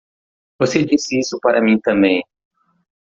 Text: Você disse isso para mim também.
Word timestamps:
Você 0.57 0.83
disse 0.83 1.19
isso 1.19 1.37
para 1.39 1.61
mim 1.61 1.79
também. 1.79 2.23